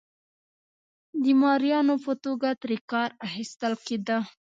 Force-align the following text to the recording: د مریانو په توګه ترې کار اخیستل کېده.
د 1.23 1.25
مریانو 1.41 1.95
په 2.05 2.11
توګه 2.23 2.49
ترې 2.61 2.77
کار 2.91 3.09
اخیستل 3.27 3.73
کېده. 3.85 4.17